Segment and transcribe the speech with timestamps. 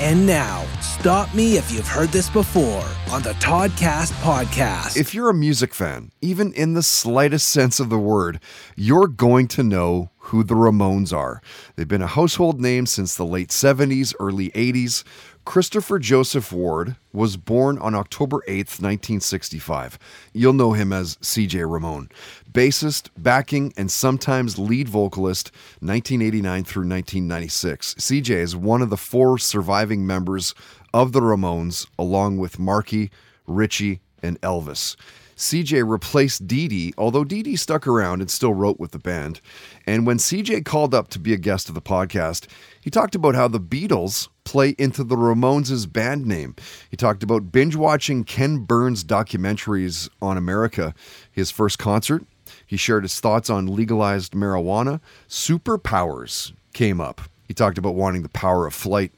[0.00, 4.96] And now, stop me if you've heard this before on the Toddcast podcast.
[4.96, 8.40] If you're a music fan, even in the slightest sense of the word,
[8.74, 11.42] you're going to know who the Ramones are.
[11.76, 15.04] They've been a household name since the late 70s, early 80s.
[15.44, 19.98] Christopher Joseph Ward was born on October 8th, 1965.
[20.32, 22.08] You'll know him as CJ Ramone.
[22.50, 27.94] Bassist, backing, and sometimes lead vocalist, 1989 through 1996.
[27.96, 30.54] CJ is one of the four surviving members
[30.94, 33.10] of the Ramones, along with Marky,
[33.46, 34.96] Richie, and Elvis.
[35.36, 39.40] CJ replaced Dee Dee, although Dee Dee stuck around and still wrote with the band.
[39.86, 42.46] And when CJ called up to be a guest of the podcast,
[42.80, 46.54] he talked about how the Beatles play into the Ramones' band name.
[46.90, 50.94] He talked about binge watching Ken Burns documentaries on America,
[51.30, 52.24] his first concert.
[52.66, 55.00] He shared his thoughts on legalized marijuana.
[55.28, 57.20] Superpowers came up.
[57.46, 59.12] He talked about wanting the power of flight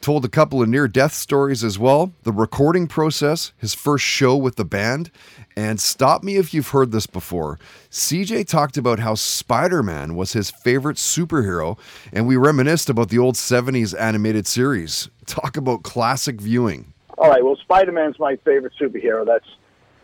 [0.00, 4.36] told a couple of near death stories as well, the recording process, his first show
[4.36, 5.10] with the band,
[5.56, 7.58] and stop me if you've heard this before.
[7.90, 11.78] CJ talked about how Spider Man was his favorite superhero,
[12.12, 15.10] and we reminisced about the old 70s animated series.
[15.26, 16.92] Talk about classic viewing.
[17.18, 19.26] All right, well, Spider Man's my favorite superhero.
[19.26, 19.46] That's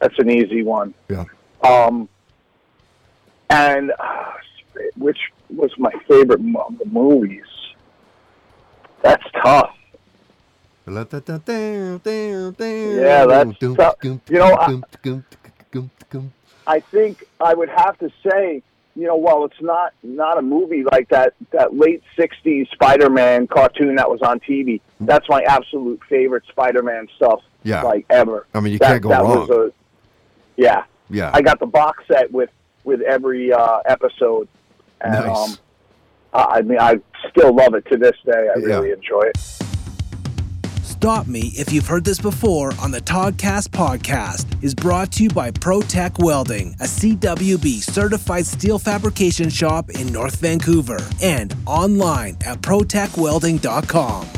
[0.01, 0.93] that's an easy one.
[1.09, 1.25] Yeah.
[1.63, 2.09] Um,
[3.49, 4.33] and uh,
[4.97, 7.45] which was my favorite of the movies?
[9.03, 9.76] That's tough.
[10.87, 11.05] Yeah,
[13.27, 13.97] that's tough.
[14.03, 14.81] You know, I,
[16.67, 18.63] I think I would have to say,
[18.95, 23.97] you know, while it's not not a movie like that that late '60s Spider-Man cartoon
[23.97, 27.83] that was on TV, that's my absolute favorite Spider-Man stuff, Yeah.
[27.83, 28.47] like ever.
[28.55, 29.49] I mean, you That- can't go that wrong.
[29.49, 29.73] Was a,
[30.57, 31.31] yeah, Yeah.
[31.35, 32.51] I got the box set with
[32.85, 34.49] with every uh, episode,
[35.01, 35.37] and Nice.
[35.53, 35.57] um,
[36.33, 36.99] I I mean, I
[37.31, 38.49] still love it to this day.
[38.55, 38.67] I Yeah.
[38.67, 39.66] really enjoy it.
[40.97, 45.29] Stop Me If You've Heard This Before on the Toddcast podcast is brought to you
[45.29, 52.63] by ProTech Welding, a CWB certified steel fabrication shop in North Vancouver, and online at
[52.63, 54.36] protechwelding.com.